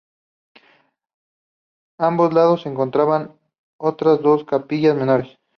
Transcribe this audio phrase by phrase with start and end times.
[1.99, 3.37] A ambos lados se encontraban
[3.77, 5.37] otras dos capillas menores.